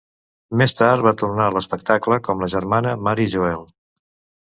Més 0.61 0.73
tard 0.77 1.05
va 1.09 1.13
tornar 1.23 1.47
a 1.51 1.55
l'espectacle 1.57 2.19
com 2.31 2.43
la 2.47 2.53
germana 2.57 2.99
Mary 3.11 3.33
Joel. 3.39 3.73